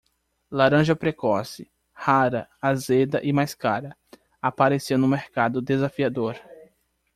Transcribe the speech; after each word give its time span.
Laranja 0.59 0.95
precoce, 0.95 1.67
rara, 1.93 2.49
azeda 2.59 3.21
e 3.23 3.31
mais 3.31 3.53
cara, 3.53 3.95
apareceu 4.41 4.97
no 4.97 5.07
mercado 5.07 5.61
desafiador. 5.61 6.33